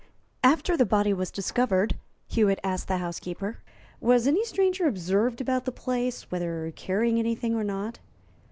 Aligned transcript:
"After 0.43 0.75
the 0.75 0.83
body 0.83 1.13
was 1.13 1.29
discovered," 1.29 1.95
Hewitt 2.27 2.59
asked 2.63 2.87
the 2.87 2.97
housekeeper, 2.97 3.59
"was 3.99 4.25
any 4.25 4.43
stranger 4.43 4.87
observed 4.87 5.39
about 5.39 5.65
the 5.65 5.71
place 5.71 6.31
whether 6.31 6.73
carrying 6.75 7.19
anything 7.19 7.53
or 7.53 7.63
not?" 7.63 7.99